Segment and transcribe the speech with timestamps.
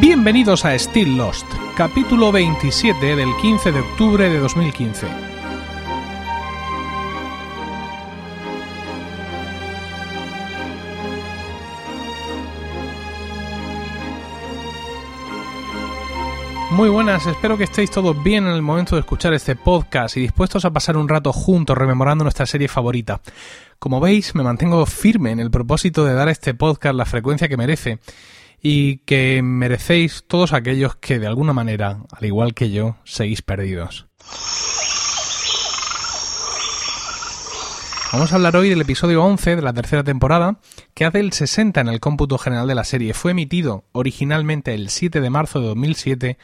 [0.00, 1.44] Bienvenidos a Still Lost,
[1.76, 5.06] capítulo 27 del 15 de octubre de 2015.
[16.70, 20.20] Muy buenas, espero que estéis todos bien en el momento de escuchar este podcast y
[20.20, 23.20] dispuestos a pasar un rato juntos rememorando nuestra serie favorita.
[23.78, 27.48] Como veis, me mantengo firme en el propósito de dar a este podcast la frecuencia
[27.48, 27.98] que merece
[28.62, 34.06] y que merecéis todos aquellos que de alguna manera, al igual que yo, seguís perdidos.
[38.12, 40.58] Vamos a hablar hoy del episodio 11 de la tercera temporada,
[40.94, 43.14] que hace el 60 en el cómputo general de la serie.
[43.14, 46.38] Fue emitido originalmente el 7 de marzo de 2007,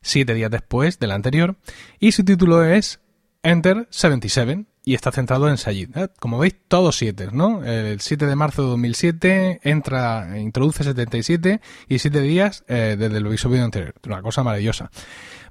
[0.00, 1.56] siete días después del anterior,
[2.00, 3.00] y su título es
[3.44, 5.96] Enter 77 y está centrado en Sayid.
[5.96, 6.08] ¿eh?
[6.18, 7.64] Como veis, todos siete, ¿no?
[7.64, 13.26] El 7 de marzo de 2007 entra, introduce 77 y siete días eh, desde el
[13.26, 13.94] episodio anterior.
[14.06, 14.90] Una cosa maravillosa.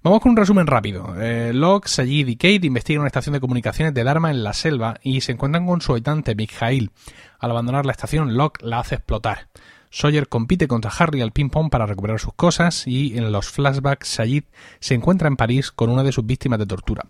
[0.04, 1.16] Vamos con un resumen rápido.
[1.22, 5.00] Eh, Locke, Sayid y Kate investigan una estación de comunicaciones de Dharma en la selva
[5.04, 6.92] y se encuentran con su habitante, Mikhail.
[7.40, 9.48] Al abandonar la estación, Locke la hace explotar.
[9.92, 14.46] Sawyer compite contra Harry al ping-pong para recuperar sus cosas y en los flashbacks Sayid
[14.80, 17.04] se encuentra en París con una de sus víctimas de tortura.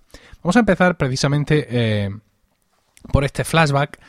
[0.44, 2.09] Vamos a empezar precisamente eh,
[3.14, 4.00] por este flashback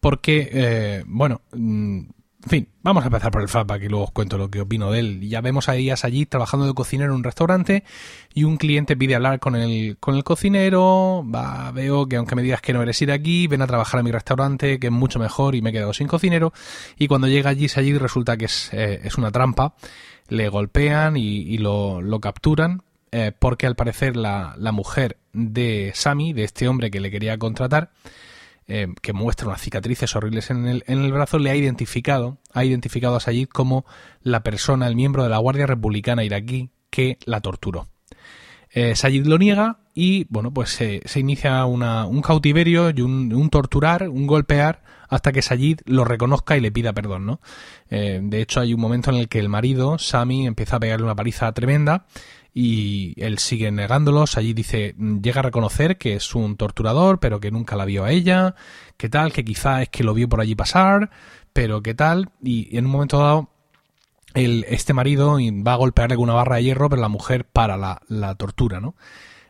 [0.00, 2.00] porque, eh, bueno, mm,
[2.44, 4.90] en fin, vamos a empezar por el flashback y luego os cuento lo que opino
[4.90, 5.28] de él.
[5.28, 7.84] Ya vemos a allí trabajando de cocinero en un restaurante
[8.34, 11.24] y un cliente pide hablar con el, con el cocinero.
[11.24, 14.02] Va, veo que aunque me digas que no eres ir aquí, ven a trabajar a
[14.02, 16.52] mi restaurante, que es mucho mejor y me he quedado sin cocinero.
[16.98, 19.74] Y cuando llega allí, allí resulta que es, eh, es una trampa.
[20.28, 22.82] Le golpean y, lo, lo, capturan
[23.12, 27.38] eh, porque al parecer la, la mujer de Sammy, de este hombre que le quería
[27.38, 27.90] contratar,
[28.66, 32.64] eh, que muestra unas cicatrices horribles en el, en el brazo, le ha identificado, ha
[32.64, 33.84] identificado a Sayid como
[34.22, 37.88] la persona, el miembro de la Guardia Republicana iraquí que la torturó.
[38.70, 44.26] Eh, Sayid lo niega y, bueno, pues se inicia un cautiverio y un, torturar, un
[44.26, 47.40] golpear, hasta que Sayid lo reconozca y le pida perdón, ¿no?
[47.90, 51.04] Eh, de hecho, hay un momento en el que el marido, Sami, empieza a pegarle
[51.04, 52.06] una paliza tremenda
[52.54, 54.36] y él sigue negándolos.
[54.36, 58.10] Allí dice, llega a reconocer que es un torturador, pero que nunca la vio a
[58.10, 58.54] ella,
[58.96, 61.10] que tal, que quizá es que lo vio por allí pasar,
[61.52, 63.48] pero que tal, y en un momento dado
[64.34, 65.36] el, este marido
[65.66, 68.80] va a golpearle con una barra de hierro, pero la mujer para la, la tortura,
[68.80, 68.94] ¿no?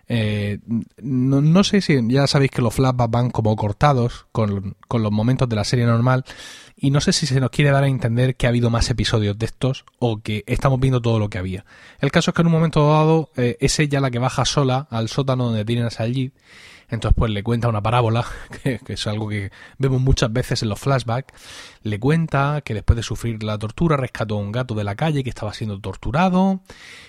[0.09, 0.59] Eh,
[1.01, 5.13] no, no, sé si ya sabéis que los flashbacks van como cortados con, con, los
[5.13, 6.25] momentos de la serie normal
[6.83, 9.39] y no sé si se nos quiere dar a entender que ha habido más episodios
[9.39, 11.65] de estos o que estamos viendo todo lo que había.
[12.01, 14.89] El caso es que en un momento dado eh, es ella la que baja sola
[14.91, 16.33] al sótano donde tienen a Sajid
[16.89, 18.27] entonces pues le cuenta una parábola,
[18.63, 21.33] que, es algo que vemos muchas veces en los flashbacks,
[21.85, 25.25] le cuenta que después de sufrir la tortura rescató a un gato de la calle
[25.25, 26.61] que estaba siendo torturado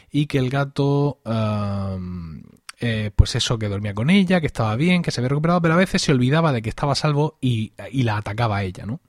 [0.10, 1.20] y que el gato...
[2.86, 5.76] Eh, pues eso, que dormía con ella, que estaba bien, que se había recuperado, pero
[5.76, 9.00] a veces se olvidaba de que estaba salvo y, la atacaba a ella, ¿no?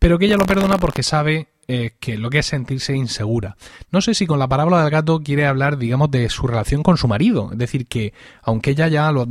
[0.00, 3.56] Pero que ella lo perdona porque sabe eh, que lo que es sentirse insegura.
[3.92, 6.96] No sé si con la parábola del gato quiere hablar, digamos, de su relación con
[6.96, 7.50] su marido.
[7.52, 8.12] Es decir, que
[8.42, 9.28] aunque ella ya lo,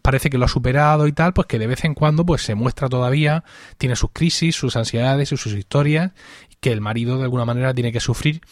[0.00, 2.54] parece que lo ha superado y tal, pues que de vez en cuando pues se
[2.54, 3.44] muestra todavía,
[3.78, 6.12] tiene sus crisis, sus ansiedades y sus historias,
[6.60, 8.42] que el marido de alguna manera tiene que sufrir,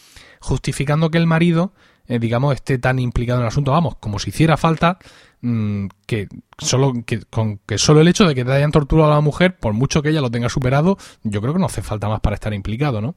[0.41, 1.73] justificando que el marido
[2.11, 4.99] eh, digamos, esté tan implicado en el asunto, vamos, como si hiciera falta
[5.39, 6.27] mm, que
[6.57, 9.57] solo que, con que solo el hecho de que te hayan torturado a la mujer,
[9.57, 12.33] por mucho que ella lo tenga superado, yo creo que no hace falta más para
[12.33, 13.15] estar implicado, ¿no?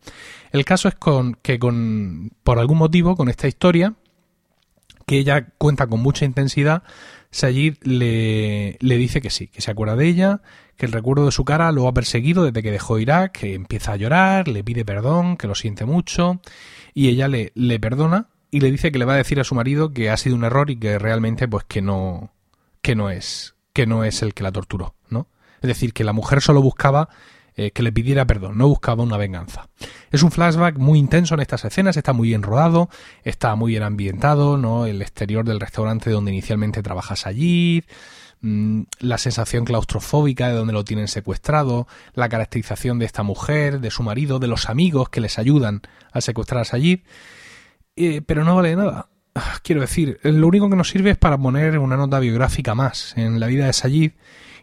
[0.52, 3.94] El caso es con que con por algún motivo con esta historia
[5.06, 6.84] que ella cuenta con mucha intensidad,
[7.32, 10.40] Sayid le, le dice que sí, que se acuerda de ella,
[10.76, 13.92] que el recuerdo de su cara lo ha perseguido desde que dejó Irak, que empieza
[13.92, 16.40] a llorar, le pide perdón, que lo siente mucho,
[16.94, 19.56] y ella le, le perdona y le dice que le va a decir a su
[19.56, 22.30] marido que ha sido un error y que realmente pues que no
[22.82, 25.26] que no es que no es el que la torturó, ¿no?
[25.60, 27.08] Es decir, que la mujer solo buscaba
[27.56, 29.70] eh, que le pidiera perdón, no buscaba una venganza.
[30.12, 32.90] Es un flashback muy intenso en estas escenas, está muy bien rodado,
[33.24, 34.86] está muy bien ambientado, ¿no?
[34.86, 37.82] El exterior del restaurante donde inicialmente trabajas allí,
[38.40, 43.90] mm, la sensación claustrofóbica de donde lo tienen secuestrado, la caracterización de esta mujer, de
[43.90, 47.00] su marido, de los amigos que les ayudan a secuestrar a Sayid
[47.96, 49.08] eh, pero no vale nada.
[49.34, 53.14] Ah, quiero decir, lo único que nos sirve es para poner una nota biográfica más
[53.16, 54.12] en la vida de Sayid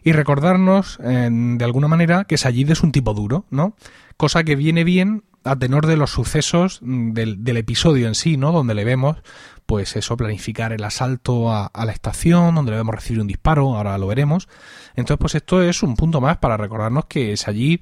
[0.02, 3.76] y recordarnos de alguna manera que Sayid es un tipo duro, ¿no?
[4.16, 8.52] Cosa que viene bien a tenor de los sucesos del, del, episodio en sí, ¿no?
[8.52, 9.18] Donde le vemos,
[9.66, 13.76] pues eso, planificar el asalto a, a, la estación, donde le vemos recibir un disparo,
[13.76, 14.48] ahora lo veremos.
[14.94, 17.80] Entonces, pues esto es un punto más para recordarnos que Sayid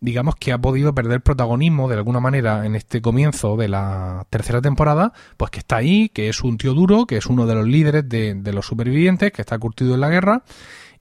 [0.00, 4.60] digamos que ha podido perder protagonismo de alguna manera en este comienzo de la tercera
[4.60, 7.66] temporada, pues que está ahí, que es un tío duro, que es uno de los
[7.66, 10.44] líderes de, de los supervivientes, que está curtido en la guerra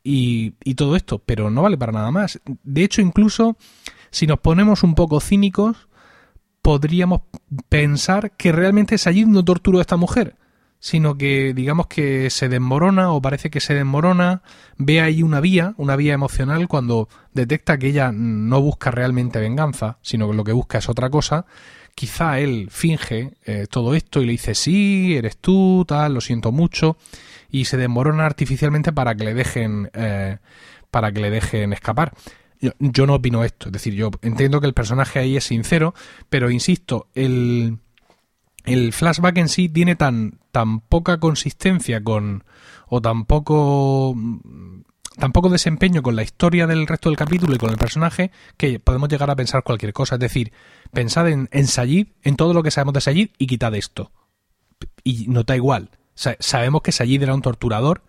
[0.03, 2.39] y, y todo esto, pero no vale para nada más.
[2.63, 3.57] De hecho, incluso
[4.11, 5.89] si nos ponemos un poco cínicos,
[6.61, 7.21] podríamos
[7.69, 10.35] pensar que realmente Sayid no torturó a esta mujer,
[10.85, 14.43] sino que digamos que se desmorona o parece que se desmorona,
[14.77, 19.97] ve ahí una vía, una vía emocional cuando detecta que ella no busca realmente venganza,
[20.03, 21.47] sino que lo que busca es otra cosa.
[21.95, 26.51] Quizá él finge eh, todo esto y le dice sí, eres tú, tal, lo siento
[26.51, 26.97] mucho,
[27.49, 30.37] y se desmorona artificialmente para que le dejen eh,
[30.91, 32.13] para que le dejen escapar.
[32.61, 35.95] Yo, yo no opino esto, es decir, yo entiendo que el personaje ahí es sincero,
[36.29, 37.79] pero insisto, el
[38.65, 42.43] el flashback en sí tiene tan, tan poca consistencia con.
[42.87, 44.15] o poco.
[45.17, 48.79] tan poco desempeño con la historia del resto del capítulo y con el personaje que
[48.79, 50.15] podemos llegar a pensar cualquier cosa.
[50.15, 50.51] Es decir,
[50.91, 54.11] pensad en, en Sayid, en todo lo que sabemos de Sayid y quitad esto.
[55.03, 55.91] Y no da igual.
[56.15, 58.03] Sa sabemos que Sayid era un torturador.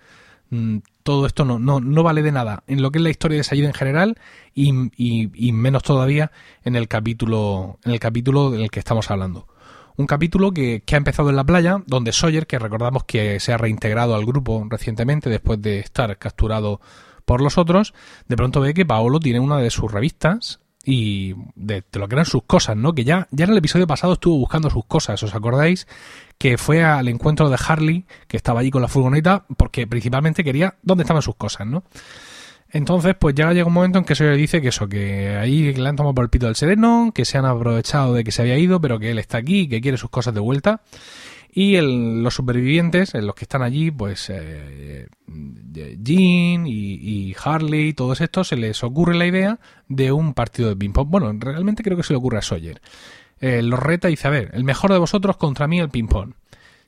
[0.50, 3.38] Mm, todo esto no, no, no, vale de nada en lo que es la historia
[3.38, 4.17] de Sayid en general
[4.55, 6.31] y, y, y menos todavía
[6.62, 9.49] en el capítulo en el capítulo del que estamos hablando.
[9.96, 13.52] Un capítulo que, que, ha empezado en la playa, donde Sawyer, que recordamos que se
[13.52, 16.81] ha reintegrado al grupo recientemente después de estar capturado
[17.25, 17.93] por los otros,
[18.28, 22.25] de pronto ve que Paolo tiene una de sus revistas y de, lo que eran
[22.25, 22.94] sus cosas, ¿no?
[22.94, 25.88] Que ya, ya en el episodio pasado estuvo buscando sus cosas, ¿os acordáis?
[26.38, 30.76] Que fue al encuentro de Harley, que estaba allí con la furgoneta, porque principalmente quería
[30.82, 31.82] dónde estaban sus cosas, ¿no?
[32.70, 35.72] Entonces, pues ya llega un momento en que se le dice que eso, que ahí
[35.72, 38.42] le han tomado por el pito del sereno, que se han aprovechado de que se
[38.42, 40.82] había ido, pero que él está aquí, que quiere sus cosas de vuelta.
[41.58, 48.48] Y los supervivientes, los que están allí, pues eh, Jean y, y, Harley, todos estos,
[48.48, 49.58] se les ocurre la idea
[49.88, 51.08] de un partido de ping-pong.
[51.08, 52.82] Bueno, realmente creo que se le ocurre a Sawyer.
[53.40, 56.34] Eh, los reta y dice, a ver, el mejor de vosotros contra mí el ping-pong.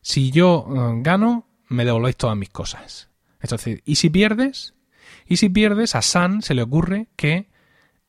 [0.02, 3.08] Si yo eh, gano, me devolvéis todas mis cosas.
[3.40, 4.74] Entonces, y si pierdes,
[5.28, 7.48] y si pierdes, a San se le ocurre que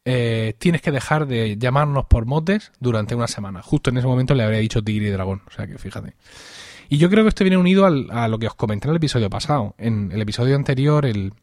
[0.05, 3.61] eh, tienes que dejar de llamarnos por motes durante una semana.
[3.61, 5.41] Justo en ese momento le habría dicho tigre y dragón.
[5.47, 6.15] O sea que fíjate.
[6.87, 9.29] Y yo creo que esto viene unido a lo que os comenté en el episodio
[9.29, 9.75] pasado.
[9.77, 11.33] En el episodio anterior, el,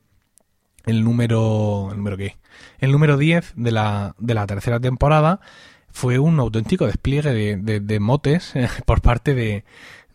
[0.87, 1.88] el número.
[1.90, 2.37] ¿El número qué?
[2.79, 5.40] El número 10 de la, de la tercera temporada
[5.90, 8.55] fue un auténtico despliegue de, de, de motes
[8.87, 9.64] por parte de,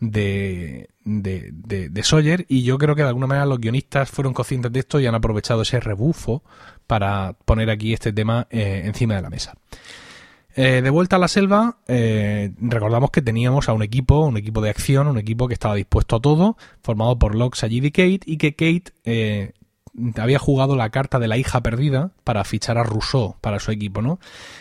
[0.02, 4.34] de, de, de, de, Sawyer y yo creo que de alguna manera los guionistas fueron
[4.34, 6.42] conscientes de esto y han aprovechado ese rebufo
[6.88, 9.54] para poner aquí este tema eh, encima de la mesa.
[10.56, 14.60] Eh, de vuelta a la selva, eh, recordamos que teníamos a un equipo, un equipo
[14.60, 18.20] de acción, un equipo que estaba dispuesto a todo, formado por Locke, Sayid y Kate,
[18.26, 19.54] y que Kate
[20.16, 24.00] había jugado la carta de la hija perdida para fichar a Rousseau para su equipo,
[24.00, 24.18] ¿no?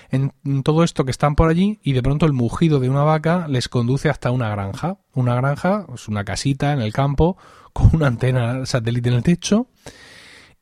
[0.10, 0.32] En,
[0.64, 3.70] todo esto que están por allí y de pronto el mugido de una vaca les
[3.70, 4.98] conduce hasta una granja.
[5.14, 7.38] Una granja, una casita en el campo
[7.74, 9.68] con una antena satélite en el techo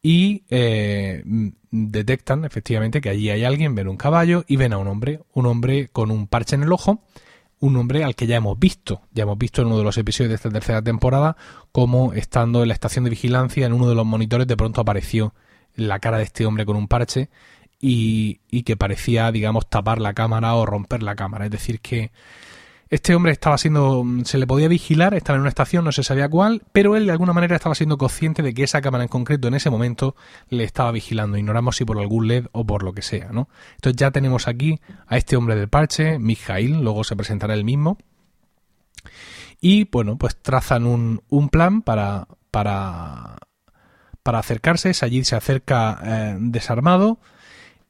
[0.01, 1.23] y eh,
[1.71, 5.45] detectan efectivamente que allí hay alguien, ven un caballo y ven a un hombre, un
[5.45, 7.03] hombre con un parche en el ojo
[7.59, 10.29] un hombre al que ya hemos visto, ya hemos visto en uno de los episodios
[10.29, 11.35] de esta tercera temporada,
[11.71, 15.33] como estando en la estación de vigilancia, en uno de los monitores, de pronto apareció
[15.75, 17.29] la cara de este hombre con un parche
[17.79, 21.45] y, y que parecía, digamos, tapar la cámara o romper la cámara.
[21.45, 22.11] Es decir, que
[22.89, 26.27] este hombre estaba siendo, se le podía vigilar, estaba en una estación, no se sabía
[26.27, 29.47] cuál, pero él de alguna manera estaba siendo consciente de que esa cámara en concreto
[29.47, 30.15] en ese momento
[30.49, 31.37] le estaba vigilando.
[31.37, 33.47] Ignoramos si por algún LED o por lo que sea, ¿no?
[33.75, 37.97] Entonces ya tenemos aquí a este hombre del parche, Mijail, luego se presentará él mismo.
[39.61, 43.37] Y bueno, pues trazan un, un plan para, para,
[44.23, 44.93] para acercarse.
[44.93, 47.19] Sayid se acerca eh, desarmado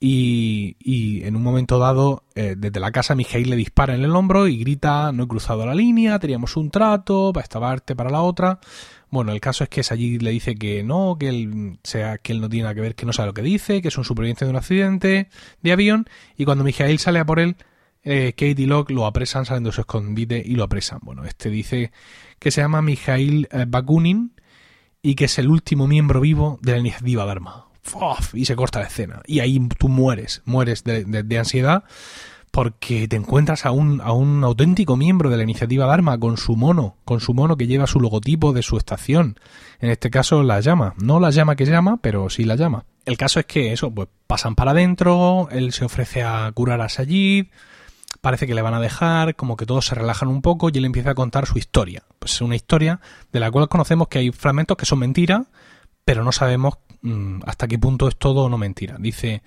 [0.02, 4.48] y, en un momento dado, eh, desde la casa, Mijail le dispara en el hombro
[4.48, 8.22] y grita, no he cruzado la línea, teníamos un trato, para esta parte, para la
[8.22, 8.60] otra.
[9.10, 12.40] Bueno, el caso es que allí le dice que no, que él, sea, que él
[12.40, 14.46] no tiene nada que ver, que no sabe lo que dice, que es un superviviente
[14.46, 15.30] de un accidente
[15.62, 17.58] de avión, y cuando Mijail sale a por él,
[18.04, 21.00] eh, Kate y Locke lo apresan, salen de su escondite y lo apresan.
[21.02, 21.92] Bueno, este dice
[22.40, 24.34] que se llama Mijail eh, Bakunin
[25.02, 27.69] y que es el último miembro vivo de la iniciativa Dharma
[28.34, 29.22] y se corta la escena.
[29.26, 31.84] Y ahí tú mueres, mueres de, ansiedad
[32.52, 36.56] porque te encuentras a un, a un auténtico miembro de la iniciativa Dharma con su
[36.56, 39.40] mono, con su mono que lleva su logotipo de su estación.
[39.80, 40.96] En este caso la llama.
[40.98, 42.86] No la llama que llama, pero sí la llama.
[43.06, 46.90] El caso es que eso, pues pasan para adentro, él se ofrece a curar a
[46.90, 47.48] Sayid,
[48.22, 50.86] parece que le van a dejar, como que todos se relajan un poco y él
[50.86, 52.04] empieza a contar su historia.
[52.20, 53.00] Pues es una historia
[53.32, 55.48] de la cual conocemos que hay fragmentos que son mentiras,
[56.10, 58.96] pero no sabemos mmm, hasta qué punto es todo no mentira.
[58.98, 59.44] Dice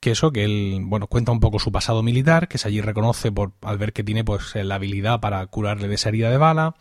[0.00, 3.52] que eso, que él, bueno, cuenta un poco su pasado militar, que allí reconoce por,
[3.62, 6.74] al ver que tiene pues la habilidad para curarle de esa herida de bala,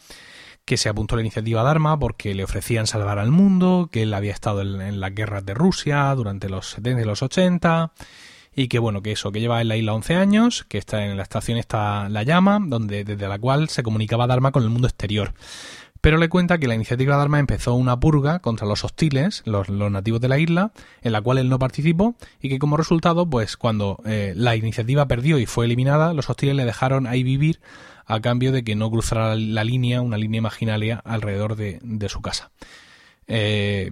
[0.66, 4.14] que se apuntó a la iniciativa Dharma porque le ofrecían salvar al mundo, que él
[4.16, 7.94] había estado en, en las guerras de Rusia durante los 70 y los 80,
[8.56, 11.16] y que bueno, que eso, que lleva en la isla 11 años, que está en
[11.16, 14.88] la estación está La Llama, donde desde la cual se comunicaba Dharma con el mundo
[14.88, 15.36] exterior.
[16.06, 20.22] Pero le cuenta que la iniciativa Dharma empezó una purga contra los hostiles, los, nativos
[20.22, 20.72] de la isla,
[21.02, 25.08] en la cual él no participó, y que como resultado, pues cuando eh, la iniciativa
[25.08, 27.60] perdió y fue eliminada, los hostiles le dejaron ahí vivir
[28.06, 32.52] a cambio de que no cruzara la línea, una línea imaginaria alrededor de, su casa.
[33.26, 33.90] Eh,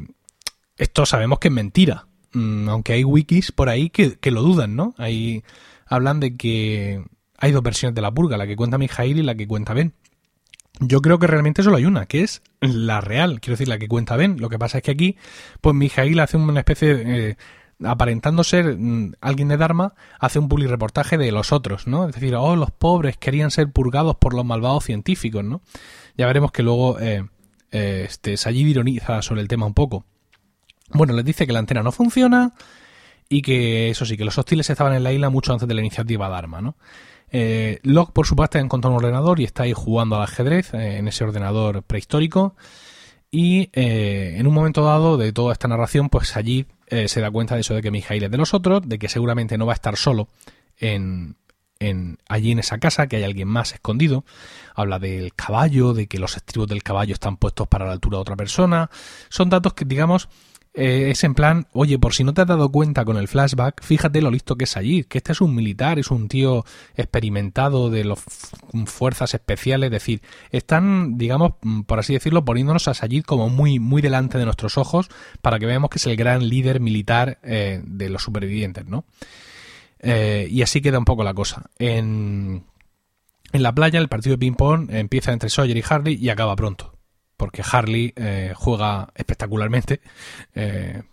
[0.78, 4.96] esto sabemos que es mentira, Mm, aunque hay wikis por ahí que, lo dudan, ¿no?
[4.98, 5.44] Ahí
[5.86, 7.04] hablan de que
[7.38, 9.94] hay dos versiones de la purga, la que cuenta Mijail y la que cuenta Ben.
[10.80, 13.88] Yo creo que realmente solo hay una, que es la real, quiero decir, la que
[13.88, 14.40] cuenta Ben.
[14.40, 15.18] Lo que pasa es que aquí,
[15.62, 17.30] pues Mijail hace una especie de...
[17.30, 17.38] Eh,
[17.86, 22.08] aparentando ser mm, alguien de Dharma, hace un reportaje de los otros, ¿no?
[22.08, 25.62] Es decir, oh, los pobres querían ser purgados por los malvados científicos, ¿no?
[26.18, 27.28] Ya veremos que luego eh,
[27.72, 30.06] eh, este, ironiza sobre el tema un poco.
[30.90, 32.54] Bueno, les dice que la antena no funciona
[33.30, 35.82] y que, eso sí, que los hostiles estaban en la isla mucho antes de la
[35.82, 36.76] iniciativa Dharma, ¿no?
[37.34, 40.74] Eh, Locke, por su parte, ha encontrado un ordenador y está ahí jugando al ajedrez
[40.74, 42.56] eh, en ese ordenador prehistórico.
[43.32, 47.32] Y eh, en un momento dado de toda esta narración, pues allí eh, se da
[47.32, 49.74] cuenta de eso de que Mijail es de los otros, de que seguramente no va
[49.74, 50.28] a estar solo
[50.78, 51.36] en,
[51.80, 54.24] en, allí en esa casa, que hay alguien más escondido.
[54.76, 58.22] Habla del caballo, de que los estribos del caballo están puestos para la altura de
[58.22, 58.92] otra persona.
[59.30, 60.30] Son datos que, digamos,
[60.76, 63.84] eh, es en plan, oye, por si no te has dado cuenta con el flashback,
[63.84, 66.66] fíjate lo listo que es allí, que este es un militar, es un tío
[66.96, 68.24] experimentado de las
[68.86, 73.78] fuerzas especiales, es decir, están, digamos, mm, por así decirlo, poniéndonos a Sayid como muy,
[73.78, 75.10] muy delante de nuestros ojos
[75.42, 79.06] para que veamos que es el gran líder militar eh, de los supervivientes, ¿no?
[80.00, 81.70] Eh, y así queda un poco la cosa.
[81.78, 82.64] En,
[83.52, 86.93] en la playa el partido de ping-pong empieza entre Sawyer y Harley y acaba pronto
[87.44, 90.00] porque Harley eh, juega espectacularmente,
[90.56, 91.04] eh,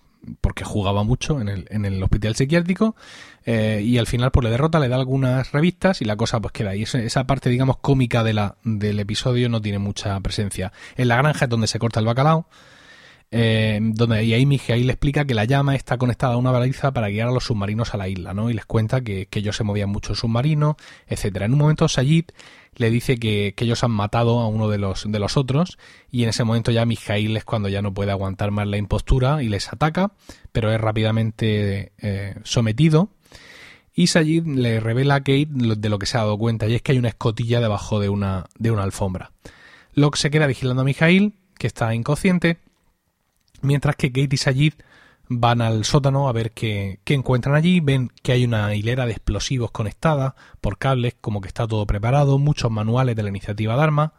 [0.40, 2.94] porque jugaba mucho en el, en el hospital psiquiátrico,
[3.44, 6.52] eh, y al final pues le derrota, le da algunas revistas y la cosa pues
[6.52, 6.84] queda ahí.
[6.84, 10.72] Esa, parte, digamos, cómica de la, del episodio no tiene mucha presencia.
[10.94, 12.46] En la granja es donde se corta el bacalao,
[13.32, 17.08] eh, donde y ahí le explica que la llama está conectada a una baliza para
[17.08, 18.50] guiar a los submarinos a la isla, ¿no?
[18.50, 21.46] Y les cuenta que, ellos se movían mucho en submarino, etcétera.
[21.46, 22.26] En un momento Sayid
[22.74, 25.78] le dice que, ellos han matado a uno de los, de los otros
[26.10, 29.42] y en ese momento ya Mijail es cuando ya no puede aguantar más la impostura
[29.42, 30.12] y les ataca,
[30.52, 33.10] pero es rápidamente eh, sometido
[33.94, 36.82] y Sayid le revela a Kate de lo que se ha dado cuenta y es
[36.82, 39.32] que hay una escotilla debajo de una, de una alfombra.
[39.92, 42.58] Locke se queda vigilando a Mijail, que está inconsciente,
[43.62, 44.74] mientras que Kate y Sayid
[45.28, 49.70] van al sótano a ver qué, encuentran allí, ven que hay una hilera de explosivos
[49.70, 54.12] conectada por cables, como que está todo preparado, muchos manuales de la iniciativa Dharma.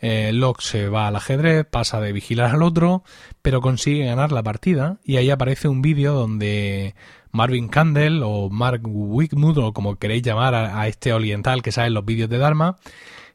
[0.00, 3.04] Eh, Locke se va al ajedrez, pasa de vigilar al otro,
[3.40, 6.96] pero consigue ganar la partida y ahí aparece un vídeo donde
[7.32, 11.94] Marvin Candle o Mark Wickmood o como queréis llamar a, este oriental que sale en
[11.94, 12.76] los vídeos de Dharma,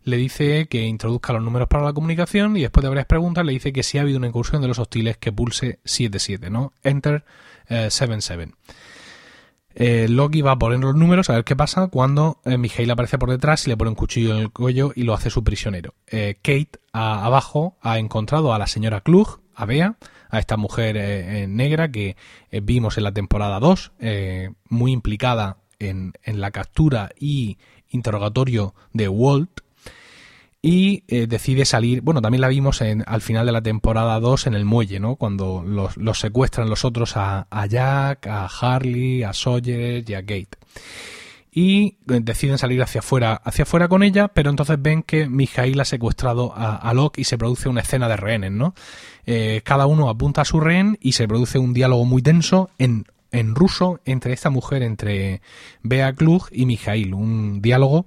[0.03, 3.51] le dice que introduzca los números para la comunicación y después de varias preguntas le
[3.51, 6.73] dice que si ha habido una incursión de los hostiles que pulse 77, ¿no?
[6.83, 7.25] Enter
[7.67, 8.43] 77.
[8.43, 8.51] Eh,
[9.79, 13.19] eh, Loki va a poner los números a ver qué pasa cuando eh, Mijail aparece
[13.19, 15.93] por detrás y le pone un cuchillo en el cuello y lo hace su prisionero.
[16.07, 19.97] Eh, Kate abajo ha encontrado a la señora Klug, a Bea,
[20.29, 22.15] a esta mujer negra que
[22.51, 23.91] vimos en la temporada 2,
[24.69, 27.57] muy implicada en, en, la captura y
[27.89, 29.61] interrogatorio de Walt,
[30.61, 34.47] y eh, decide salir, bueno, también la vimos en, al final de la temporada 2
[34.47, 35.15] en el muelle, ¿no?
[35.15, 40.57] Cuando los, secuestran los otros a, Jack, a Harley, a Sawyer y a Gate.
[41.59, 45.79] Y eh, deciden salir hacia afuera, hacia afuera con ella, pero entonces ven que Mijail
[45.79, 48.75] ha secuestrado a, Locke y se produce una escena de rehenes, ¿no?
[49.25, 53.07] Eh, cada uno apunta a su rehén y se produce un diálogo muy tenso en,
[53.31, 55.41] en ruso entre esta mujer, entre
[55.81, 57.15] Bea Klug y Mijail.
[57.15, 58.05] Un diálogo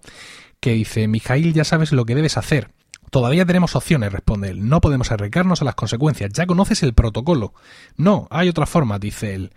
[0.61, 2.71] que dice, Mijail, ya sabes lo que debes hacer.
[3.11, 4.69] Todavía tenemos opciones, responde él.
[4.69, 6.31] No podemos arriesgarnos a las consecuencias.
[6.33, 7.53] Ya conoces el protocolo.
[7.97, 9.51] No, hay otra forma, dice él.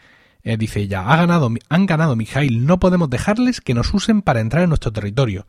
[0.43, 2.65] Eh, dice ella, ha ganado, han ganado Mijail.
[2.65, 5.47] No podemos dejarles que nos usen para entrar en nuestro territorio.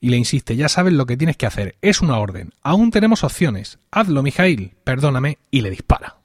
[0.00, 1.76] Y le insiste, ya sabes lo que tienes que hacer.
[1.80, 2.52] Es una orden.
[2.62, 3.78] Aún tenemos opciones.
[3.90, 4.74] Hazlo, Mijail.
[4.84, 5.38] Perdóname.
[5.50, 6.16] Y le dispara.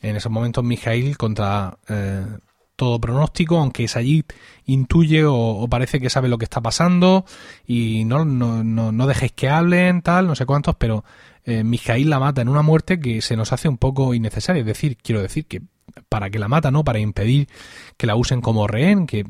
[0.00, 2.26] En esos momentos Mijail contra eh,
[2.76, 4.24] todo pronóstico, aunque Sayid
[4.64, 7.24] intuye o, parece que sabe lo que está pasando
[7.66, 11.04] y no, no, no, dejéis que hablen, tal, no sé cuántos, pero
[11.44, 14.60] eh, Mijail la mata en una muerte que se nos hace un poco innecesaria.
[14.60, 15.62] Es decir, quiero decir que
[16.08, 16.84] para que la mata, ¿no?
[16.84, 17.48] Para impedir
[17.96, 19.26] que la usen como rehén, que,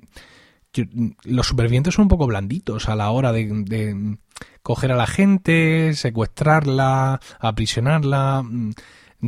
[1.24, 4.16] los supervivientes son un poco blanditos a la hora de,
[4.62, 8.70] coger a la gente, secuestrarla, aprisionarla, mm,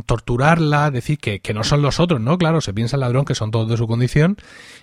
[0.07, 2.37] torturarla, decir que, que, no son los otros, ¿no?
[2.39, 4.37] Claro, se piensa el ladrón que son todos de su condición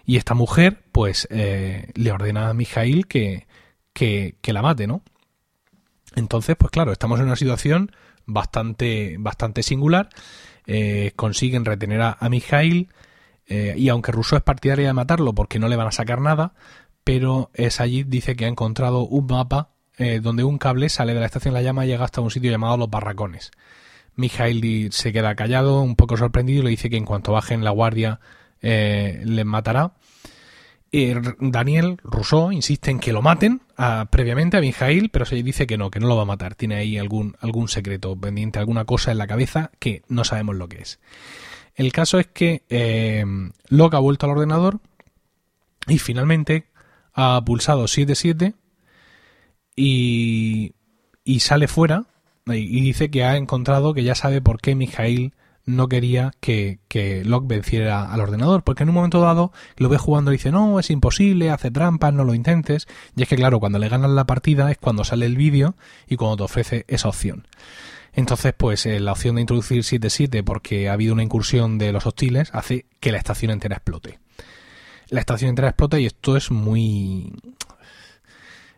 [0.07, 3.47] y esta mujer, pues, eh, le ordena a Mijail que,
[3.93, 5.03] que, que la mate, ¿no?
[6.15, 7.91] Entonces, pues claro, estamos en una situación
[8.27, 10.09] bastante, bastante singular.
[10.75, 12.89] Eh, consiguen retener a, a Mijail
[13.47, 16.55] eh, y aunque Rousseau es partidario de matarlo porque no le van a sacar nada,
[17.05, 21.27] pero allí dice que ha encontrado un mapa eh, donde un cable sale de la
[21.27, 23.51] estación La Llama y llega hasta un sitio llamado Los Barracones.
[24.17, 27.71] Mijail se queda callado, un poco sorprendido, y le dice que en cuanto bajen la
[27.71, 28.21] guardia
[28.63, 29.93] eh, les matará.
[30.93, 33.63] Daniel Rousseau insiste en que lo maten
[34.11, 36.55] previamente a Mijail, pero se dice que no, que no lo va a matar.
[36.55, 40.69] Tiene ahí algún, algún secreto pendiente, alguna cosa en la cabeza que no sabemos lo
[40.69, 41.01] que es.
[41.75, 43.25] El caso es que eh,
[43.69, 44.81] Locke ha vuelto al ordenador
[45.89, 46.67] y finalmente
[47.15, 48.55] ha pulsado 77
[49.75, 50.75] y,
[51.25, 52.05] y sale fuera
[52.47, 55.33] y, dice que ha encontrado que ya sabe por qué Mijail
[55.65, 59.99] no quería que, que Locke venciera al ordenador, porque en un momento dado lo ve
[59.99, 62.89] jugando y dice, no, es imposible, hace trampas, no lo intentes.
[63.17, 65.77] Y es que claro, cuando le ganan la partida es cuando sale el vídeo
[66.09, 67.47] y cuando te ofrece esa opción.
[68.13, 72.07] Entonces, pues eh, la opción de introducir 7.7 porque ha habido una incursión de los
[72.07, 74.19] hostiles hace que la estación entera explote.
[75.09, 77.33] La estación entera explota y esto es muy...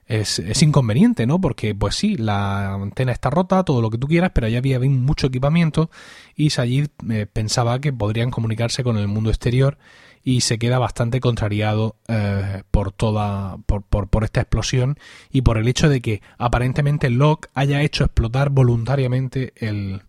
[0.07, 1.41] Es, es, inconveniente, ¿no?
[1.41, 4.79] Porque, pues sí, la antena está rota, todo lo que tú quieras, pero allá había
[4.81, 5.91] mucho equipamiento
[6.37, 9.79] y Sayid eh, pensaba que podrían comunicarse con el mundo exterior
[10.25, 14.99] y se queda bastante contrariado eh, por toda por, por, esta explosión
[15.31, 20.03] y por el hecho de que aparentemente Locke haya hecho explotar voluntariamente el,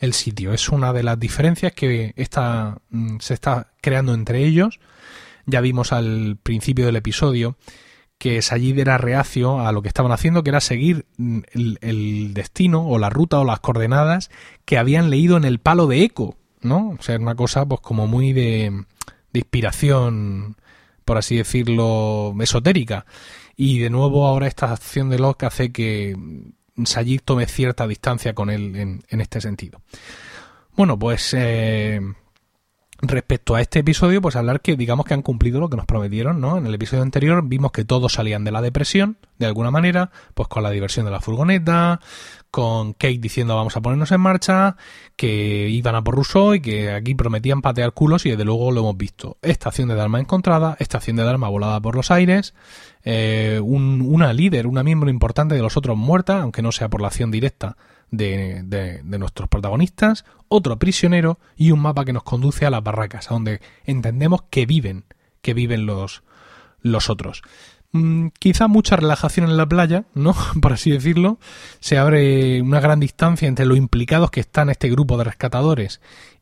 [0.00, 0.52] el sitio.
[0.52, 4.80] Es una de las diferencias que está, mm, se está creando entre ellos.
[5.46, 7.56] Ya vimos al principio del episodio
[8.20, 11.40] que Sayid era reacio a lo que estaban haciendo, que era seguir mm,
[11.80, 14.30] el, destino o la ruta o las coordenadas
[14.64, 16.90] que habían leído en el palo de eco, ¿no?
[16.90, 18.84] O sea, una cosa pues como muy de
[19.32, 20.56] de inspiración,
[21.04, 23.06] por así decirlo, esotérica.
[23.56, 26.16] Y de nuevo ahora esta acción de Locke hace que
[26.84, 29.82] Sayid tome cierta distancia con él en, en este sentido.
[30.76, 32.00] Bueno, pues eh,
[33.02, 36.40] respecto a este episodio, pues hablar que digamos que han cumplido lo que nos prometieron,
[36.40, 36.58] ¿no?
[36.58, 40.48] En el episodio anterior vimos que todos salían de la depresión, de alguna manera, pues
[40.48, 42.00] con la diversión de la furgoneta,
[42.50, 44.76] con Kate diciendo vamos a ponernos en marcha,
[45.16, 48.80] que iban a por Rousseau y que aquí prometían patear culos y desde luego lo
[48.80, 49.38] hemos visto.
[49.42, 52.54] Estación de Dharma encontrada, estación de Dharma volada por los aires,
[53.04, 57.08] eh, una líder, una miembro importante de los otros muerta, aunque no sea por la
[57.08, 57.76] acción directa
[58.10, 63.30] de, de, nuestros protagonistas, otro prisionero y un mapa que nos conduce a las barracas,
[63.30, 65.04] a donde entendemos que viven,
[65.42, 66.22] que viven los,
[66.80, 67.42] los otros.
[67.92, 70.34] Mm, quizá mucha relajación en la playa, ¿no?
[70.62, 71.38] Por así decirlo.
[71.80, 76.00] Se abre una gran distancia entre lo implicados que están este grupo de rescatadores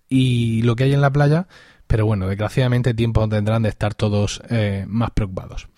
[0.08, 1.48] y lo que hay en la playa,
[1.86, 5.68] pero bueno, desgraciadamente tiempo tendrán de estar todos eh, más preocupados.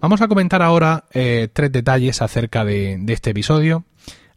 [0.00, 3.84] Vamos a comentar ahora eh, tres detalles acerca de, este episodio.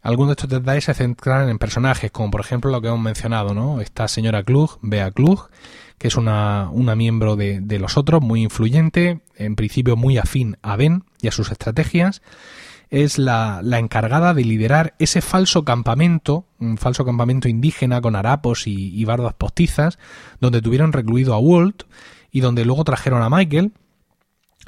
[0.02, 3.54] Algunos de estos detalles se centran en personajes, como por ejemplo lo que hemos mencionado,
[3.54, 3.80] ¿no?
[3.80, 5.48] Esta señora Klug, Bea Klug,
[5.96, 10.56] que es una, una miembro de, de, los otros, muy influyente, en principio muy afín
[10.60, 12.20] a Ben y a sus estrategias,
[12.90, 18.66] es la, la, encargada de liderar ese falso campamento, un falso campamento indígena con harapos
[18.66, 19.98] y, y bardas postizas,
[20.40, 21.84] donde tuvieron recluido a Walt
[22.32, 23.72] y donde luego trajeron a Michael,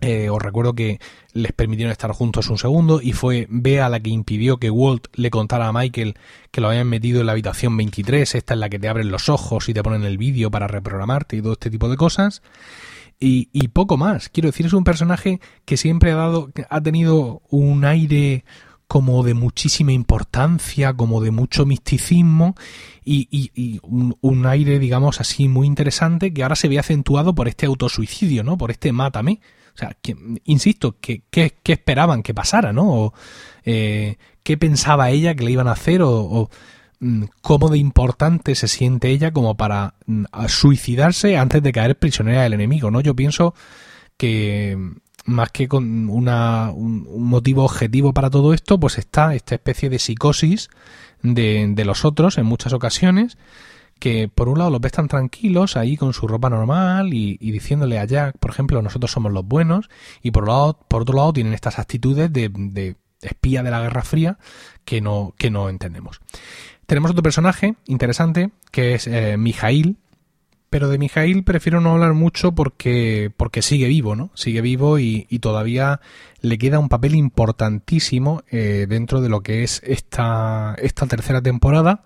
[0.07, 1.01] eh, os recuerdo que
[1.33, 5.31] les permitieron estar juntos un segundo y fue Bea la que impidió que Walt le
[5.31, 6.15] contara a Michael
[6.51, 9.31] que lo habían metido en la habitación 23, esta es la que te abren los
[9.31, 12.43] ojos y te ponen el vídeo para reprogramarte y todo este tipo de cosas.
[13.19, 14.29] Y, poco más.
[14.29, 18.45] Quiero decir, es un personaje que siempre ha dado, ha tenido un aire
[18.87, 22.55] como de muchísima importancia, como de mucho misticismo
[23.03, 27.65] y un, un, aire, digamos así, muy interesante que ahora se ve acentuado por este
[27.65, 28.59] autosuicidio, ¿no?
[28.59, 29.41] Por este mátame.
[29.75, 31.23] O sea, que, insisto, ¿qué,
[31.65, 32.93] esperaban que pasara, no?
[32.93, 33.15] O,
[33.65, 36.03] eh, ¿Qué pensaba ella que le iban a hacer?
[36.03, 36.51] O,
[37.01, 42.43] mm, cómo de importante se siente ella como para mm, suicidarse antes de caer prisionera
[42.43, 43.01] del enemigo, ¿no?
[43.01, 43.55] Yo pienso
[44.17, 44.79] que
[45.25, 49.89] más que con una, un, un, motivo objetivo para todo esto, pues está esta especie
[49.89, 50.69] de psicosis
[51.23, 53.39] de, de los otros en muchas ocasiones
[53.99, 57.51] que por un lado los ves tan tranquilos ahí con su ropa normal y, y,
[57.53, 59.89] diciéndole a Jack, por ejemplo, nosotros somos los buenos,
[60.23, 64.39] y por, lado, por otro lado tienen estas actitudes de, espía de la Guerra Fría
[64.85, 66.21] que no, que no entendemos.
[66.87, 69.97] Tenemos otro personaje interesante que es eh, Mijail,
[70.69, 74.31] pero de Mijail prefiero no hablar mucho porque, porque sigue vivo, ¿no?
[74.35, 76.01] Sigue vivo y, todavía
[76.41, 82.05] le queda un papel importantísimo eh, dentro de lo que es esta, esta tercera temporada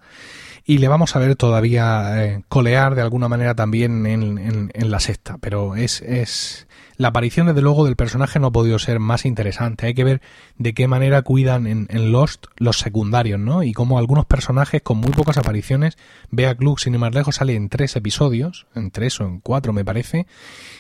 [0.69, 4.39] y le vamos a ver todavía eh, colear de alguna manera también en,
[4.75, 8.77] en, la sexta, pero es, es, la aparición, desde luego, del personaje no ha podido
[8.81, 9.87] ser más interesante.
[9.87, 10.21] Hay que ver
[10.57, 13.63] de qué manera cuidan en, Lost los secundarios, ¿no?
[13.63, 15.97] Y cómo algunos personajes con muy pocas apariciones,
[16.31, 19.73] Bea Klug, sin ir más lejos, sale en tres episodios, en tres o en cuatro,
[19.73, 20.27] me parece,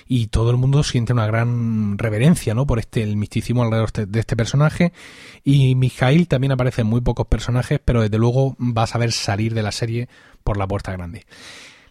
[0.08, 2.66] y todo el mundo siente una gran reverencia, ¿no?
[2.66, 4.92] Por este, el misticismo alrededor de este personaje.
[5.44, 9.54] Y Mijail también aparece en muy pocos personajes, pero desde luego vas a ver salir
[9.54, 10.08] de la serie
[10.42, 11.26] por la puerta grande.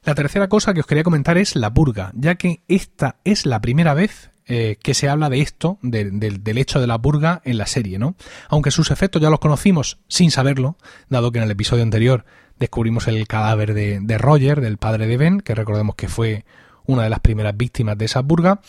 [0.08, 3.60] La tercera cosa que os quería comentar es la purga, ya que esta es la
[3.60, 7.66] primera vez eh, que se habla de esto, del hecho de la purga en la
[7.66, 8.16] serie, ¿no?
[8.48, 10.78] Aunque sus efectos ya los conocimos sin saberlo,
[11.10, 12.24] dado que en el episodio anterior
[12.58, 16.46] descubrimos el cadáver de, de Roger, del padre de Ben, que recordemos que fue
[16.86, 18.62] una de las primeras víctimas de esa purga,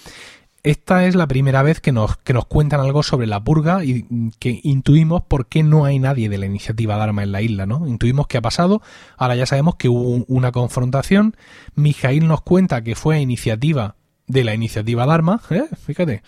[0.62, 4.06] esta es la primera vez que nos, que nos cuentan algo sobre la purga y
[4.38, 7.86] que intuimos por qué no hay nadie de la iniciativa Dharma en la isla, ¿no?
[7.86, 8.82] Intuimos qué ha pasado,
[9.16, 11.36] ahora ya sabemos que hubo una confrontación,
[11.74, 13.94] Mijail nos cuenta que fue iniciativa
[14.26, 15.64] de la iniciativa Dharma, ¿eh?
[15.86, 16.22] fíjate.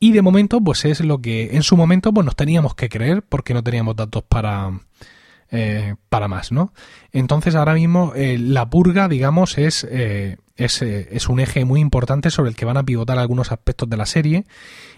[0.00, 3.22] Y de momento, pues es lo que en su momento pues nos teníamos que creer
[3.22, 4.70] porque no teníamos datos para,
[5.50, 6.72] eh, para más, ¿no?
[7.10, 9.84] Entonces ahora mismo eh, la purga, digamos, es
[10.58, 14.06] es, un eje muy importante sobre el que van a pivotar algunos aspectos de la
[14.06, 14.44] serie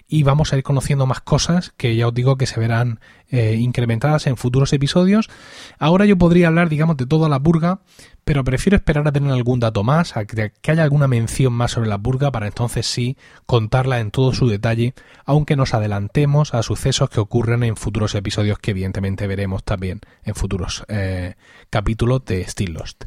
[0.09, 3.57] y vamos a ir conociendo más cosas que ya os digo que se verán eh,
[3.61, 5.29] incrementadas en futuros episodios.
[5.79, 7.81] Ahora yo podría hablar, digamos, de toda la purga,
[8.25, 11.91] pero prefiero esperar a tener algún dato más, a que, haya alguna mención más sobre
[11.91, 14.95] la purga para entonces sí contarla en todo su detalle,
[15.27, 20.35] aunque nos adelantemos a sucesos que ocurren en futuros episodios que evidentemente veremos también en
[20.35, 21.35] futuros eh,
[21.69, 23.05] capítulos de Still Lost.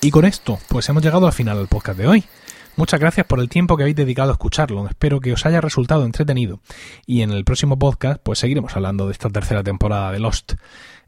[0.00, 2.24] Y con esto, pues hemos llegado al final del podcast de hoy.
[2.76, 4.86] Muchas gracias por el tiempo que habéis dedicado a escucharlo.
[4.86, 6.60] Espero que os haya resultado entretenido.
[7.06, 10.52] Y en el próximo podcast, pues seguiremos hablando de esta tercera temporada de Lost.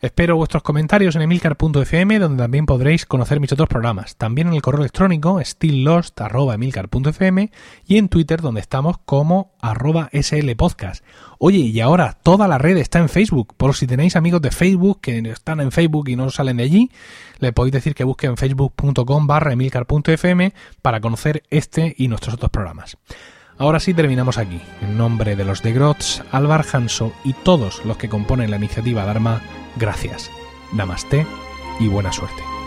[0.01, 4.15] Espero vuestros comentarios en emilcar.fm, donde también podréis conocer mis otros programas.
[4.15, 7.51] También en el correo electrónico stilllost.emilcar.fm
[7.85, 11.05] y en Twitter, donde estamos como arroba slpodcast.
[11.41, 13.57] Oye, y ahora toda la red está en Facebook.
[13.57, 16.93] Por si tenéis amigos de Facebook que están en Facebook y no salen de allí,
[17.41, 22.97] le podéis decir que busquen facebook.com barra emilcar.fm para conocer este y nuestros otros programas.
[23.59, 24.61] Ahora sí terminamos aquí.
[24.81, 29.05] En nombre de los de Grots, Alvar Hanso y todos los que componen la iniciativa
[29.05, 29.43] Dharma,
[29.77, 30.31] gracias.
[30.73, 31.27] Namaste
[31.81, 32.58] y buena suerte.